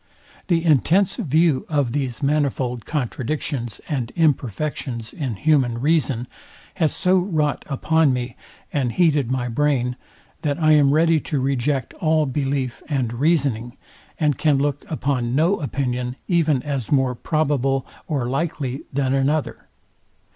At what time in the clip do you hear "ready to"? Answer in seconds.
10.89-11.39